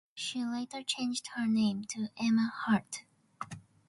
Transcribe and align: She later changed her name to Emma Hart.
She 0.15 0.43
later 0.43 0.81
changed 0.81 1.27
her 1.35 1.45
name 1.45 1.83
to 1.89 2.07
Emma 2.17 2.51
Hart. 2.51 3.03